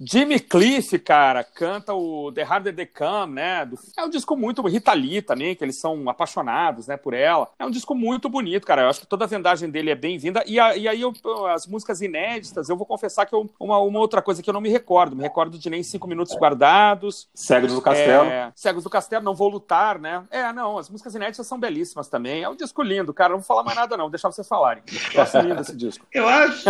Jimmy 0.00 0.40
Cliff, 0.40 0.98
cara, 0.98 1.42
canta 1.42 1.94
o 1.94 2.30
The 2.32 2.42
Harder 2.42 2.74
They 2.74 2.86
Come, 2.86 3.34
né? 3.34 3.64
Do, 3.64 3.78
é 3.96 4.04
um 4.04 4.10
disco 4.10 4.36
muito... 4.36 4.62
Rita 4.70 4.92
Lee 4.92 5.20
também, 5.20 5.54
que 5.54 5.64
eles 5.64 5.76
são 5.76 6.08
apaixonados, 6.08 6.86
né, 6.86 6.96
por 6.96 7.12
ela. 7.12 7.48
É 7.58 7.64
um 7.64 7.70
disco 7.70 7.94
muito 7.94 8.28
bonito, 8.28 8.66
cara. 8.66 8.82
Eu 8.82 8.88
acho 8.88 9.00
que 9.00 9.06
toda 9.06 9.24
a 9.24 9.28
vendagem 9.28 9.68
dele 9.68 9.90
é 9.90 9.94
bem-vinda. 9.94 10.42
E, 10.46 10.54
e 10.54 10.88
aí, 10.88 11.00
eu, 11.00 11.12
as 11.54 11.66
músicas 11.66 12.00
inéditas, 12.00 12.68
eu 12.68 12.76
vou 12.76 12.86
confessar 12.86 13.26
que 13.26 13.34
eu, 13.34 13.48
uma, 13.58 13.78
uma 13.78 13.98
outra 13.98 14.22
coisa 14.22 14.42
que 14.42 14.48
eu 14.48 14.54
não 14.54 14.60
me 14.60 14.68
recordo. 14.68 15.16
Me 15.16 15.22
recordo 15.22 15.58
de 15.58 15.70
nem 15.70 15.82
cinco 15.82 16.06
minutos 16.06 16.34
guardados. 16.36 17.28
Cegos 17.34 17.72
do 17.72 17.82
Castelo. 17.82 18.24
É, 18.24 18.52
Cegos 18.54 18.84
do 18.84 18.90
Castelo, 18.90 19.24
Não 19.24 19.34
Vou 19.34 19.48
Lutar, 19.48 19.98
né? 19.98 20.24
É, 20.30 20.52
não, 20.52 20.78
as 20.78 20.88
músicas 20.88 21.14
inéditas 21.14 21.46
são 21.46 21.58
belíssimas 21.58 22.08
também. 22.08 22.42
É 22.42 22.48
um 22.48 22.56
disco 22.56 22.82
lindo, 22.82 23.12
cara. 23.12 23.30
Não 23.30 23.38
vou 23.38 23.46
falar 23.46 23.62
mais 23.62 23.76
nada, 23.76 23.96
não. 23.96 24.04
Vou 24.04 24.10
deixar 24.10 24.30
vocês 24.30 24.46
falarem. 24.46 24.82
Eu 25.14 25.22
acho 25.22 25.38
lindo 25.38 25.60
esse 25.60 25.76
disco. 25.76 26.06
Eu 26.12 26.28
acho, 26.28 26.64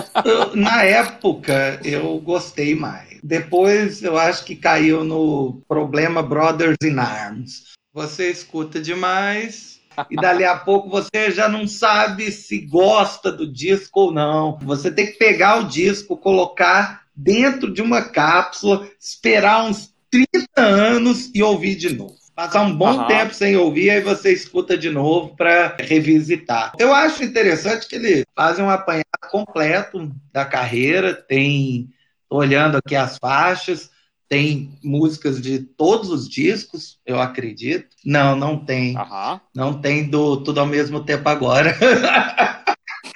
na 0.54 0.82
época, 0.82 1.80
eu 1.84 2.18
gostei 2.20 2.75
mais. 2.75 3.18
Depois, 3.22 4.02
eu 4.02 4.18
acho 4.18 4.44
que 4.44 4.56
caiu 4.56 5.04
no 5.04 5.60
problema 5.68 6.22
Brothers 6.22 6.76
in 6.82 6.99
Arms. 6.99 7.70
Você 7.92 8.30
escuta 8.30 8.80
demais, 8.80 9.79
e 10.11 10.16
dali 10.16 10.45
a 10.45 10.57
pouco 10.57 10.88
você 10.88 11.30
já 11.30 11.49
não 11.49 11.66
sabe 11.66 12.30
se 12.30 12.59
gosta 12.59 13.33
do 13.33 13.50
disco 13.50 14.00
ou 14.00 14.12
não. 14.12 14.59
Você 14.62 14.90
tem 14.90 15.07
que 15.07 15.19
pegar 15.19 15.61
o 15.61 15.64
disco, 15.64 16.16
colocar 16.16 17.02
dentro 17.14 17.73
de 17.73 17.83
uma 17.83 18.02
cápsula, 18.02 18.88
esperar 18.99 19.64
uns 19.64 19.92
30 20.11 20.47
anos 20.57 21.30
e 21.35 21.42
ouvir 21.42 21.76
de 21.76 21.95
novo. 21.95 22.21
Passar 22.35 22.62
um 22.62 22.75
bom 22.75 23.00
uhum. 23.00 23.07
tempo 23.07 23.35
sem 23.35 23.57
ouvir, 23.57 23.90
aí 23.90 24.00
você 24.00 24.33
escuta 24.33 24.76
de 24.76 24.88
novo 24.88 25.37
para 25.37 25.76
revisitar. 25.78 26.73
Eu 26.78 26.95
acho 26.95 27.23
interessante 27.23 27.87
que 27.87 27.97
ele 27.97 28.25
faz 28.35 28.59
um 28.59 28.71
apanhado 28.71 29.04
completo 29.30 30.11
da 30.33 30.45
carreira, 30.45 31.12
tem 31.12 31.90
olhando 32.30 32.78
aqui 32.78 32.97
as 32.97 33.19
faixas, 33.19 33.89
tem 34.30 34.78
músicas 34.82 35.42
de 35.42 35.58
todos 35.58 36.08
os 36.08 36.28
discos, 36.28 37.00
eu 37.04 37.20
acredito. 37.20 37.88
Não, 38.06 38.37
não 38.37 38.64
tem. 38.64 38.96
Uhum. 38.96 39.40
Não 39.52 39.75
tem 39.75 40.08
do 40.08 40.37
Tudo 40.37 40.60
ao 40.60 40.66
Mesmo 40.66 41.00
Tempo 41.00 41.28
Agora. 41.28 41.76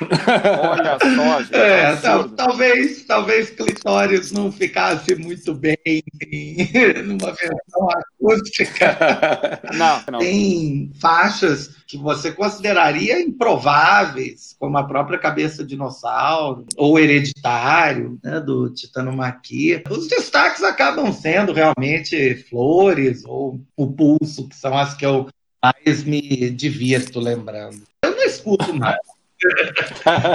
Olha 0.00 0.98
só, 0.98 1.42
gente. 1.44 1.54
É, 1.54 1.96
tal, 1.96 2.28
talvez, 2.30 3.04
talvez 3.04 3.50
Clitóris 3.50 4.32
não 4.32 4.50
ficasse 4.50 5.14
muito 5.14 5.54
bem 5.54 5.76
numa 7.04 7.32
versão 7.32 7.88
acústica. 7.90 8.98
Não, 9.74 10.02
não. 10.10 10.18
Tem 10.18 10.90
faixas 11.00 11.70
que 11.86 11.96
você 11.96 12.30
consideraria 12.30 13.20
improváveis, 13.20 14.54
como 14.58 14.78
a 14.78 14.84
própria 14.84 15.18
Cabeça 15.18 15.64
Dinossauro, 15.64 16.66
ou 16.76 16.98
Hereditário, 16.98 18.18
né, 18.22 18.40
do 18.40 18.70
Titano 18.70 19.12
Maqui. 19.12 19.82
Os 19.90 20.06
destaques 20.06 20.62
acabam 20.62 21.12
sendo 21.12 21.52
realmente 21.52 22.36
Flores 22.48 23.24
ou 23.24 23.60
O 23.76 23.90
Pulso, 23.90 24.48
que 24.48 24.56
são 24.56 24.76
as 24.76 24.94
que 24.94 25.04
eu 25.04 25.28
mais 25.62 26.04
me 26.04 26.50
divirto 26.50 27.18
lembrando. 27.18 27.82
Eu 28.02 28.10
não 28.10 28.22
escuto 28.24 28.74
mais. 28.74 28.98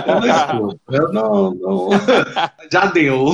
Eu 0.07 0.21
não. 0.21 0.79
Eu 0.89 1.13
não, 1.13 1.53
não... 1.53 1.89
Já 2.71 2.85
deu. 2.87 3.33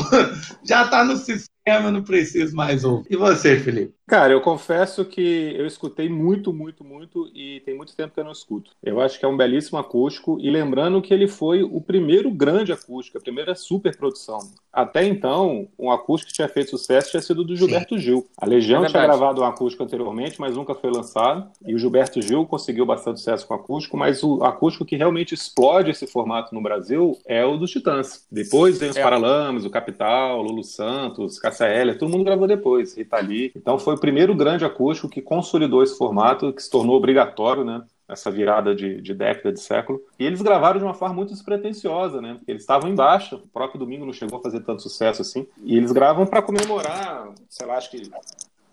Já 0.64 0.84
está 0.86 1.04
no 1.04 1.18
sistema, 1.18 1.55
não 1.92 2.04
preciso 2.04 2.56
mais 2.56 2.84
ouvir. 2.84 3.08
E 3.12 3.16
você, 3.16 3.60
Felipe? 3.60 3.96
Cara, 4.08 4.32
eu 4.32 4.40
confesso 4.40 5.04
que 5.04 5.56
eu 5.58 5.66
escutei 5.66 6.08
muito, 6.08 6.54
muito, 6.54 6.84
muito 6.84 7.28
e 7.34 7.60
tem 7.66 7.76
muito 7.76 7.96
tempo 7.96 8.14
que 8.14 8.20
eu 8.20 8.24
não 8.24 8.32
escuto. 8.32 8.70
Eu 8.84 9.02
acho 9.02 9.18
que 9.18 9.26
é 9.26 9.28
um 9.28 9.36
belíssimo 9.36 9.80
acústico 9.80 10.38
e 10.40 10.50
lembrando 10.52 11.02
que 11.02 11.12
ele 11.12 11.28
foi 11.28 11.64
o 11.64 11.82
primeiro 11.82 12.30
grande 12.30 12.72
acústico, 12.72 13.18
a 13.18 13.22
primeira 13.22 13.56
super 13.56 13.98
produção. 13.98 14.38
Até 14.72 15.04
então, 15.06 15.68
um 15.80 15.90
acústico 15.90 16.30
que 16.30 16.36
tinha 16.36 16.48
feito 16.48 16.70
sucesso 16.70 17.10
tinha 17.10 17.22
sido 17.22 17.44
do 17.44 17.56
Gilberto 17.56 17.96
Sim. 17.96 18.02
Gil. 18.02 18.28
A 18.38 18.46
Legião 18.46 18.86
é 18.86 18.88
tinha 18.88 19.02
gravado 19.02 19.42
um 19.42 19.46
acústico 19.46 19.84
anteriormente, 19.84 20.40
mas 20.40 20.56
nunca 20.56 20.76
foi 20.76 20.92
lançado. 20.92 21.50
E 21.66 21.74
o 21.74 21.80
Gilberto 21.80 22.22
Gil 22.22 22.46
conseguiu 22.46 22.86
bastante 22.86 23.20
sucesso 23.20 23.48
com 23.48 23.56
o 23.56 23.58
acústico, 23.58 23.98
mas 23.98 24.22
o 24.22 24.44
acústico 24.44 24.86
que 24.86 24.98
realmente 24.98 25.34
explode 25.34 25.90
esse 25.90 26.06
formato 26.06 26.54
no 26.54 26.62
Brasil 26.62 27.18
é 27.26 27.44
o 27.44 27.58
dos 27.58 27.72
Titãs. 27.72 28.28
Depois 28.32 28.78
vem 28.78 28.90
os 28.90 28.98
é. 28.98 29.02
Paralamas, 29.02 29.66
o 29.66 29.70
Capital, 29.70 30.44
Lulu 30.44 30.64
Santos, 30.64 31.40
Cassia 31.56 31.68
Heller, 31.68 31.98
todo 31.98 32.12
mundo 32.12 32.26
gravou 32.26 32.48
depois, 32.48 32.98
Rita 32.98 33.18
Lee. 33.20 33.52
Então 33.56 33.80
foi 33.80 33.96
o 33.96 34.00
primeiro 34.00 34.36
grande 34.36 34.66
acústico 34.66 35.10
que 35.10 35.22
consolidou 35.22 35.82
esse 35.82 35.98
formato, 35.98 36.52
que 36.52 36.62
se 36.62 36.70
tornou 36.70 36.98
obrigatório, 36.98 37.64
né? 37.64 37.82
Essa 38.08 38.30
virada 38.30 38.76
de, 38.76 39.02
de 39.02 39.14
década, 39.14 39.52
de 39.52 39.60
século. 39.60 40.00
E 40.20 40.26
eles 40.26 40.42
gravaram 40.42 40.78
de 40.78 40.86
uma 40.86 40.94
forma 40.94 41.16
muito 41.16 41.34
despretensiosa, 41.34 42.22
né? 42.22 42.38
Eles 42.48 42.62
estavam 42.62 42.90
em 42.90 42.96
baixa. 42.96 43.38
O 43.38 43.48
próprio 43.48 43.80
Domingo 43.80 44.06
não 44.06 44.14
chegou 44.14 44.38
a 44.38 44.42
fazer 44.42 44.60
tanto 44.60 44.84
sucesso 44.84 45.22
assim. 45.22 45.48
E 45.64 45.76
eles 45.76 45.92
gravam 45.92 46.26
para 46.26 46.42
comemorar, 46.42 47.30
sei 47.50 47.66
lá, 47.66 47.78
acho 47.78 47.90
que 47.90 48.04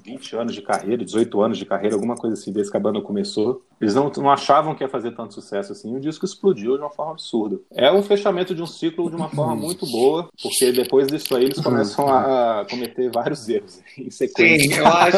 20 0.04 0.36
anos 0.36 0.54
de 0.54 0.62
carreira, 0.62 1.04
18 1.04 1.40
anos 1.40 1.58
de 1.58 1.64
carreira, 1.64 1.94
alguma 1.94 2.16
coisa 2.16 2.34
assim, 2.34 2.52
desde 2.52 2.70
que 2.70 2.76
a 2.76 2.80
banda 2.80 3.00
começou. 3.00 3.62
Eles 3.80 3.94
não, 3.94 4.10
não 4.16 4.30
achavam 4.30 4.74
que 4.74 4.82
ia 4.82 4.88
fazer 4.88 5.12
tanto 5.12 5.34
sucesso 5.34 5.72
assim, 5.72 5.92
e 5.92 5.96
o 5.96 6.00
disco 6.00 6.24
explodiu 6.24 6.76
de 6.76 6.82
uma 6.82 6.90
forma 6.90 7.12
absurda. 7.12 7.58
É 7.72 7.90
o 7.90 8.02
fechamento 8.02 8.54
de 8.54 8.62
um 8.62 8.66
ciclo 8.66 9.08
de 9.08 9.16
uma 9.16 9.28
forma 9.28 9.54
muito 9.54 9.86
boa, 9.86 10.28
porque 10.40 10.72
depois 10.72 11.08
disso 11.08 11.34
aí 11.36 11.44
eles 11.44 11.60
começam 11.60 12.08
a 12.08 12.66
cometer 12.68 13.10
vários 13.10 13.48
erros 13.48 13.80
em 13.98 14.10
sequência. 14.10 14.74
Sim, 14.74 14.80
eu 14.80 14.86
acho, 14.86 15.16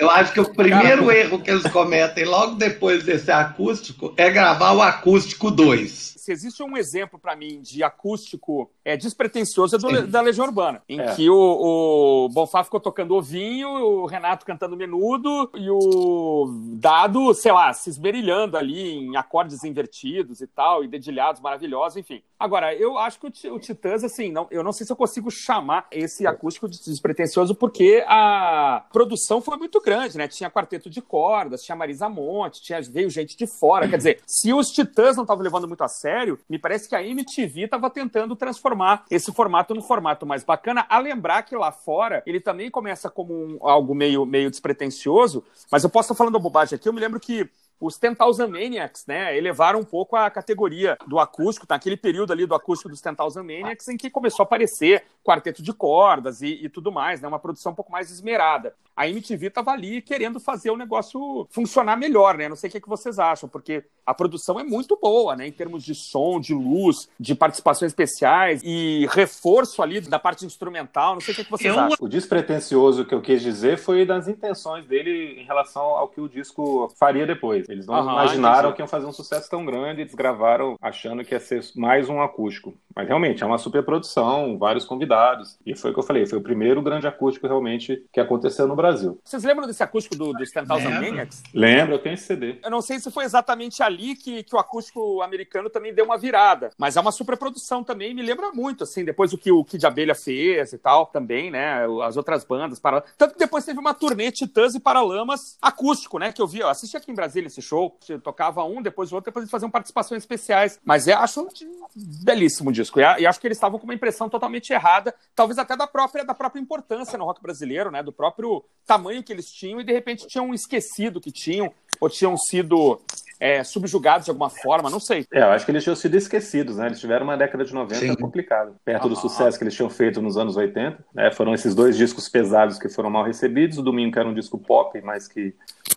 eu 0.00 0.10
acho 0.10 0.32
que 0.32 0.40
o 0.40 0.54
primeiro 0.54 1.06
Cara, 1.06 1.18
erro 1.18 1.42
que 1.42 1.50
eles 1.50 1.70
cometem 1.70 2.24
logo 2.24 2.54
depois 2.56 3.04
desse 3.04 3.30
acústico 3.30 4.12
é 4.16 4.30
gravar 4.30 4.72
o 4.72 4.82
acústico 4.82 5.50
2 5.50 6.18
se 6.28 6.32
existe 6.32 6.62
um 6.62 6.76
exemplo 6.76 7.18
para 7.18 7.34
mim 7.34 7.62
de 7.62 7.82
acústico 7.82 8.70
é, 8.84 8.98
despretensioso 8.98 9.76
é 9.76 9.78
do, 9.78 10.06
da 10.06 10.20
Legião 10.20 10.46
Urbana, 10.46 10.82
em 10.86 11.00
é. 11.00 11.14
que 11.14 11.30
o, 11.30 11.34
o 11.34 12.28
Bonfá 12.28 12.62
ficou 12.62 12.78
tocando 12.78 13.14
ovinho, 13.14 13.67
o 13.68 14.06
Renato 14.06 14.44
cantando 14.44 14.76
menudo 14.76 15.50
e 15.54 15.70
o 15.70 16.52
Dado, 16.74 17.32
sei 17.34 17.52
lá, 17.52 17.72
se 17.72 17.90
esmerilhando 17.90 18.56
ali 18.56 18.98
em 18.98 19.16
acordes 19.16 19.64
invertidos 19.64 20.40
e 20.40 20.46
tal, 20.46 20.84
e 20.84 20.88
dedilhados 20.88 21.40
maravilhosos, 21.40 21.96
enfim. 21.96 22.22
Agora, 22.38 22.72
eu 22.74 22.96
acho 22.96 23.18
que 23.18 23.48
o, 23.48 23.58
Titãs, 23.58 24.04
assim, 24.04 24.30
não, 24.30 24.46
eu 24.50 24.62
não 24.62 24.72
sei 24.72 24.86
se 24.86 24.92
eu 24.92 24.96
consigo 24.96 25.28
chamar 25.28 25.88
esse 25.90 26.24
acústico 26.24 26.68
de 26.68 26.78
despretensioso, 26.84 27.54
porque 27.54 28.04
a 28.06 28.84
produção 28.92 29.40
foi 29.40 29.56
muito 29.56 29.80
grande, 29.80 30.16
né? 30.16 30.28
Tinha 30.28 30.48
quarteto 30.48 30.88
de 30.88 31.02
cordas, 31.02 31.62
tinha 31.62 31.74
Marisa 31.74 32.08
Monte, 32.08 32.62
tinha, 32.62 32.80
veio 32.82 33.10
gente 33.10 33.36
de 33.36 33.46
fora. 33.46 33.88
Quer 33.88 33.96
dizer, 33.96 34.20
se 34.24 34.52
os 34.52 34.68
Titãs 34.68 35.16
não 35.16 35.24
estavam 35.24 35.42
levando 35.42 35.66
muito 35.66 35.82
a 35.82 35.88
sério, 35.88 36.38
me 36.48 36.58
parece 36.58 36.88
que 36.88 36.94
a 36.94 37.02
MTV 37.02 37.62
estava 37.62 37.90
tentando 37.90 38.36
transformar 38.36 39.04
esse 39.10 39.32
formato 39.32 39.74
num 39.74 39.82
formato 39.82 40.24
mais 40.24 40.44
bacana. 40.44 40.86
A 40.88 40.98
lembrar 40.98 41.42
que 41.42 41.56
lá 41.56 41.72
fora 41.72 42.22
ele 42.24 42.40
também 42.40 42.70
começa 42.70 43.10
como 43.10 43.34
um, 43.34 43.57
algo 43.62 43.94
meio, 43.94 44.24
meio 44.26 44.50
despretensioso, 44.50 45.44
mas 45.70 45.84
eu 45.84 45.90
posso 45.90 46.06
estar 46.06 46.14
falando 46.14 46.38
bobagem 46.38 46.76
aqui. 46.76 46.88
Eu 46.88 46.92
me 46.92 47.00
lembro 47.00 47.20
que 47.20 47.48
os 47.80 47.96
Ten 47.96 48.14
Thousand 48.14 48.48
Maniacs, 48.48 49.06
né, 49.06 49.36
elevaram 49.36 49.80
um 49.80 49.84
pouco 49.84 50.16
a 50.16 50.28
categoria 50.30 50.98
do 51.06 51.18
acústico, 51.18 51.66
naquele 51.68 51.96
período 51.96 52.32
ali 52.32 52.46
do 52.46 52.54
acústico 52.54 52.88
dos 52.88 53.00
Ten 53.00 53.14
Thousand 53.14 53.44
Maniacs, 53.44 53.88
em 53.88 53.96
que 53.96 54.10
começou 54.10 54.42
a 54.42 54.46
aparecer 54.46 55.04
quarteto 55.24 55.62
de 55.62 55.72
cordas 55.72 56.42
e, 56.42 56.64
e 56.64 56.68
tudo 56.68 56.90
mais, 56.90 57.20
né, 57.20 57.28
uma 57.28 57.38
produção 57.38 57.72
um 57.72 57.74
pouco 57.74 57.92
mais 57.92 58.10
esmerada. 58.10 58.74
A 58.96 59.08
MTV 59.08 59.46
estava 59.46 59.70
ali 59.70 60.02
querendo 60.02 60.40
fazer 60.40 60.70
o 60.70 60.76
negócio 60.76 61.46
funcionar 61.50 61.96
melhor, 61.96 62.36
né, 62.36 62.48
não 62.48 62.56
sei 62.56 62.68
o 62.68 62.70
que, 62.70 62.78
é 62.78 62.80
que 62.80 62.88
vocês 62.88 63.18
acham, 63.18 63.48
porque 63.48 63.84
a 64.04 64.12
produção 64.12 64.58
é 64.58 64.64
muito 64.64 64.98
boa, 65.00 65.36
né, 65.36 65.46
em 65.46 65.52
termos 65.52 65.84
de 65.84 65.94
som, 65.94 66.40
de 66.40 66.54
luz, 66.54 67.08
de 67.18 67.34
participações 67.34 67.92
especiais 67.92 68.60
e 68.64 69.06
reforço 69.10 69.82
ali 69.82 70.00
da 70.00 70.18
parte 70.18 70.44
instrumental, 70.44 71.14
não 71.14 71.20
sei 71.20 71.32
o 71.32 71.34
que, 71.36 71.40
é 71.42 71.44
que 71.44 71.50
vocês 71.50 71.74
eu... 71.74 71.80
acham. 71.80 71.98
O 72.00 72.08
despretensioso 72.08 73.04
que 73.04 73.14
eu 73.14 73.20
quis 73.20 73.40
dizer 73.40 73.78
foi 73.78 74.04
das 74.04 74.26
intenções 74.26 74.86
dele 74.86 75.40
em 75.40 75.44
relação 75.44 75.82
ao 75.82 76.08
que 76.08 76.20
o 76.20 76.28
disco 76.28 76.92
faria 76.98 77.26
depois. 77.26 77.67
Eles 77.68 77.86
não 77.86 77.94
uhum, 77.94 78.12
imaginaram 78.12 78.58
entendi. 78.58 78.74
que 78.74 78.82
iam 78.82 78.88
fazer 78.88 79.06
um 79.06 79.12
sucesso 79.12 79.48
tão 79.50 79.64
grande, 79.64 80.00
eles 80.00 80.14
gravaram 80.14 80.76
achando 80.80 81.24
que 81.24 81.34
ia 81.34 81.40
ser 81.40 81.62
mais 81.76 82.08
um 82.08 82.20
acústico. 82.20 82.74
Mas 82.94 83.06
realmente 83.06 83.42
é 83.42 83.46
uma 83.46 83.58
super 83.58 83.84
produção, 83.84 84.58
vários 84.58 84.84
convidados. 84.84 85.58
E 85.64 85.76
foi 85.76 85.90
o 85.90 85.94
que 85.94 86.00
eu 86.00 86.04
falei, 86.04 86.26
foi 86.26 86.38
o 86.38 86.42
primeiro 86.42 86.82
grande 86.82 87.06
acústico 87.06 87.46
realmente 87.46 88.04
que 88.12 88.20
aconteceu 88.20 88.66
no 88.66 88.74
Brasil. 88.74 89.20
Vocês 89.24 89.44
lembram 89.44 89.66
desse 89.66 89.82
acústico 89.82 90.16
do, 90.16 90.32
dos 90.32 90.50
Ten 90.50 90.64
Thousand 90.64 90.90
Maniacs? 90.90 91.42
Lembro, 91.54 91.94
eu 91.94 91.98
tenho 91.98 92.14
esse 92.14 92.24
CD. 92.24 92.58
Eu 92.62 92.70
não 92.70 92.80
sei 92.80 92.98
se 92.98 93.10
foi 93.10 93.24
exatamente 93.24 93.82
ali 93.82 94.16
que, 94.16 94.42
que 94.42 94.54
o 94.54 94.58
acústico 94.58 95.22
americano 95.22 95.70
também 95.70 95.94
deu 95.94 96.04
uma 96.04 96.18
virada, 96.18 96.70
mas 96.78 96.96
é 96.96 97.00
uma 97.00 97.12
super 97.12 97.36
produção 97.36 97.84
também, 97.84 98.14
me 98.14 98.22
lembra 98.22 98.50
muito, 98.52 98.84
assim, 98.84 99.04
depois 99.04 99.32
o 99.32 99.38
que 99.38 99.52
o 99.52 99.64
Kid 99.64 99.86
Abelha 99.86 100.14
fez 100.14 100.72
e 100.72 100.78
tal, 100.78 101.06
também, 101.06 101.50
né, 101.50 101.86
as 102.02 102.16
outras 102.16 102.44
bandas. 102.44 102.78
Para... 102.78 103.02
Tanto 103.16 103.34
que 103.34 103.38
depois 103.38 103.64
teve 103.64 103.78
uma 103.78 103.94
turnê 103.94 104.30
Titãs 104.30 104.74
e 104.74 104.80
Paralamas 104.80 105.56
acústico, 105.60 106.18
né, 106.18 106.32
que 106.32 106.40
eu 106.40 106.46
vi, 106.46 106.60
eu 106.60 106.68
assisti 106.68 106.96
aqui 106.96 107.10
em 107.10 107.14
Brasília 107.14 107.48
esse 107.58 107.66
show, 107.66 107.98
tocava 108.22 108.64
um, 108.64 108.80
depois 108.80 109.12
o 109.12 109.16
outro, 109.16 109.30
depois 109.30 109.42
eles 109.42 109.50
faziam 109.50 109.70
participações 109.70 110.22
especiais. 110.22 110.78
Mas 110.84 111.08
é, 111.08 111.12
acho 111.12 111.48
belíssimo 111.94 112.72
disco. 112.72 113.00
E 113.00 113.26
acho 113.26 113.40
que 113.40 113.46
eles 113.46 113.56
estavam 113.56 113.78
com 113.78 113.84
uma 113.84 113.94
impressão 113.94 114.28
totalmente 114.28 114.72
errada, 114.72 115.14
talvez 115.34 115.58
até 115.58 115.76
da 115.76 115.86
própria, 115.86 116.24
da 116.24 116.34
própria 116.34 116.60
importância 116.60 117.18
no 117.18 117.24
rock 117.24 117.42
brasileiro, 117.42 117.90
né? 117.90 118.02
Do 118.02 118.12
próprio 118.12 118.64
tamanho 118.86 119.22
que 119.22 119.32
eles 119.32 119.50
tinham, 119.50 119.80
e 119.80 119.84
de 119.84 119.92
repente 119.92 120.26
tinham 120.26 120.54
esquecido 120.54 121.20
que 121.20 121.32
tinham, 121.32 121.72
ou 122.00 122.08
tinham 122.08 122.36
sido 122.36 123.00
é, 123.40 123.62
subjugados 123.62 124.24
de 124.24 124.30
alguma 124.30 124.50
forma, 124.50 124.90
não 124.90 125.00
sei. 125.00 125.26
É, 125.32 125.40
eu 125.40 125.50
acho 125.50 125.64
que 125.64 125.70
eles 125.70 125.82
tinham 125.82 125.96
sido 125.96 126.16
esquecidos, 126.16 126.76
né? 126.76 126.86
Eles 126.86 127.00
tiveram 127.00 127.24
uma 127.24 127.36
década 127.36 127.64
de 127.64 127.72
90 127.72 127.94
Sim. 127.94 128.14
complicada, 128.16 128.72
perto 128.84 129.06
ah, 129.06 129.08
do 129.08 129.16
sucesso 129.16 129.56
que 129.56 129.64
eles 129.64 129.74
tinham 129.74 129.88
feito 129.88 130.20
nos 130.20 130.36
anos 130.36 130.56
80. 130.56 130.98
Né? 131.14 131.30
Foram 131.32 131.54
esses 131.54 131.74
dois 131.74 131.96
discos 131.96 132.28
pesados 132.28 132.78
que 132.78 132.88
foram 132.88 133.10
mal 133.10 133.24
recebidos. 133.24 133.78
O 133.78 133.82
Domingo, 133.82 134.12
que 134.12 134.18
era 134.18 134.28
um 134.28 134.34
disco 134.34 134.58
pop, 134.58 135.00
mas 135.02 135.28
que 135.28 135.54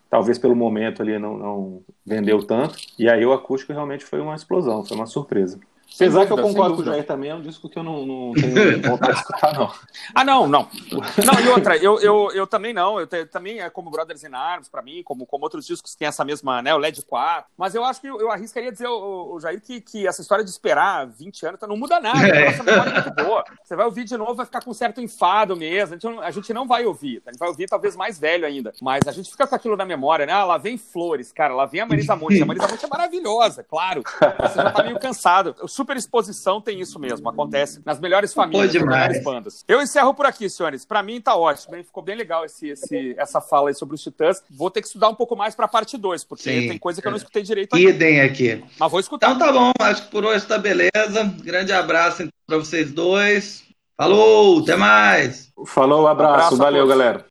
talvez 0.09 0.37
pelo 0.37 0.55
momento 0.55 1.01
ali 1.01 1.17
não, 1.17 1.37
não 1.37 1.81
vendeu 2.05 2.43
tanto. 2.43 2.77
E 2.97 3.09
aí 3.09 3.25
o 3.25 3.33
acústico 3.33 3.73
realmente 3.73 4.05
foi 4.05 4.19
uma 4.19 4.35
explosão, 4.35 4.85
foi 4.85 4.95
uma 4.95 5.07
surpresa. 5.07 5.59
Apesar 5.93 6.25
que 6.25 6.31
eu 6.31 6.37
concordo 6.37 6.75
com 6.75 6.81
o 6.81 6.85
Jair 6.85 7.05
também, 7.05 7.29
é 7.29 7.35
um 7.35 7.41
disco 7.41 7.67
que 7.69 7.77
eu 7.77 7.83
não, 7.83 8.05
não 8.05 8.33
tenho 8.33 8.81
vontade 8.81 9.13
de 9.13 9.19
escutar, 9.19 9.53
não. 9.53 9.71
Ah, 10.13 10.23
não, 10.23 10.47
não. 10.47 10.67
Não, 10.91 11.39
e 11.39 11.47
outra, 11.49 11.77
eu, 11.77 11.99
eu, 11.99 12.31
eu 12.33 12.47
também 12.47 12.73
não. 12.73 12.99
Eu 12.99 13.07
te, 13.07 13.25
também 13.25 13.59
é 13.59 13.69
como 13.69 13.89
Brothers 13.89 14.23
in 14.23 14.33
Arms, 14.33 14.67
pra 14.67 14.81
mim, 14.81 15.03
como, 15.03 15.25
como 15.25 15.43
outros 15.43 15.65
discos 15.65 15.93
que 15.93 15.97
tem 15.97 16.07
essa 16.07 16.25
mesma, 16.25 16.61
né, 16.61 16.73
o 16.73 16.77
LED 16.77 17.03
4. 17.03 17.51
Mas 17.57 17.75
eu 17.75 17.83
acho 17.83 18.01
que 18.01 18.07
eu, 18.07 18.19
eu 18.19 18.31
arriscaria 18.31 18.71
dizer, 18.71 18.87
o, 18.87 19.35
o 19.35 19.39
Jair, 19.39 19.61
que, 19.61 19.79
que 19.79 20.07
essa 20.07 20.21
história 20.21 20.43
de 20.43 20.49
esperar 20.49 21.07
20 21.07 21.45
anos 21.45 21.59
não 21.61 21.77
muda 21.77 21.99
nada. 21.99 22.27
É. 22.27 22.47
A 22.47 22.51
nossa 22.51 22.63
memória 22.63 22.89
é 22.89 22.93
muito 22.93 23.23
boa. 23.23 23.43
Você 23.63 23.75
vai 23.75 23.85
ouvir 23.85 24.03
de 24.03 24.17
novo, 24.17 24.35
vai 24.35 24.45
ficar 24.45 24.63
com 24.63 24.73
certo 24.73 25.01
enfado 25.01 25.55
mesmo. 25.55 25.95
A 25.95 25.97
gente, 25.97 26.15
não, 26.15 26.21
a 26.21 26.31
gente 26.31 26.53
não 26.53 26.67
vai 26.67 26.85
ouvir. 26.85 27.21
A 27.25 27.31
gente 27.31 27.39
vai 27.39 27.49
ouvir 27.49 27.67
talvez 27.67 27.95
mais 27.95 28.19
velho 28.19 28.45
ainda. 28.45 28.73
Mas 28.81 29.07
a 29.07 29.11
gente 29.11 29.29
fica 29.29 29.45
com 29.45 29.55
aquilo 29.55 29.77
na 29.77 29.85
memória, 29.85 30.25
né? 30.25 30.33
Ah, 30.33 30.43
lá 30.43 30.57
vem 30.57 30.77
Flores, 30.77 31.31
cara, 31.31 31.53
lá 31.53 31.65
vem 31.65 31.81
a 31.81 31.85
Marisa 31.85 32.15
Monte. 32.15 32.41
A 32.41 32.45
Marisa 32.45 32.67
Monte 32.67 32.85
é 32.85 32.87
maravilhosa, 32.87 33.63
claro. 33.63 34.03
Você 34.03 34.55
já 34.55 34.71
tá 34.71 34.83
meio 34.83 34.99
cansado. 34.99 35.55
Exposição 35.97 36.61
tem 36.61 36.79
isso 36.79 36.99
mesmo, 36.99 37.29
acontece 37.29 37.81
nas 37.85 37.99
melhores 37.99 38.33
famílias, 38.33 38.73
nas 38.73 38.83
melhores 38.83 39.23
bandas. 39.23 39.65
Eu 39.67 39.81
encerro 39.81 40.13
por 40.13 40.25
aqui, 40.25 40.49
senhores. 40.49 40.85
Para 40.85 41.03
mim 41.03 41.21
tá 41.21 41.35
ótimo, 41.35 41.75
hein? 41.75 41.83
ficou 41.83 42.03
bem 42.03 42.15
legal 42.15 42.45
esse, 42.45 42.69
esse, 42.69 43.15
essa 43.17 43.41
fala 43.41 43.69
aí 43.69 43.75
sobre 43.75 43.95
os 43.95 44.01
Titãs. 44.01 44.41
Vou 44.49 44.69
ter 44.69 44.81
que 44.81 44.87
estudar 44.87 45.09
um 45.09 45.15
pouco 45.15 45.35
mais 45.35 45.55
para 45.55 45.65
a 45.65 45.69
parte 45.69 45.97
2, 45.97 46.23
porque 46.23 46.43
Sim. 46.43 46.67
tem 46.67 46.77
coisa 46.77 47.01
que 47.01 47.07
eu 47.07 47.11
não 47.11 47.17
escutei 47.17 47.43
direito 47.43 47.73
aqui. 47.73 47.87
Idem 47.87 48.21
aqui. 48.21 48.63
Mas 48.79 48.91
vou 48.91 48.99
escutar. 48.99 49.31
Então 49.31 49.47
tá 49.47 49.51
bom, 49.51 49.71
acho 49.79 50.03
que 50.03 50.11
por 50.11 50.25
hoje 50.25 50.45
tá 50.45 50.57
beleza. 50.57 51.23
Grande 51.43 51.71
abraço 51.71 52.23
então, 52.23 52.33
para 52.45 52.57
vocês 52.57 52.91
dois. 52.91 53.63
Falou, 53.97 54.59
até 54.61 54.75
mais. 54.75 55.49
Falou, 55.67 56.07
abraço, 56.07 56.33
abraço 56.33 56.57
valeu, 56.57 56.87
galera. 56.87 57.25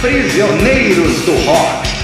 Prisioneiros 0.00 1.24
do 1.24 1.32
Rock. 1.44 1.97